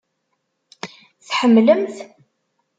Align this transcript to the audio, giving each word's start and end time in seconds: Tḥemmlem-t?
Tḥemmlem-t? 1.27 1.95